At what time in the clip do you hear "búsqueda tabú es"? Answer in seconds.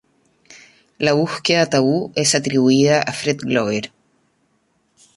1.13-2.33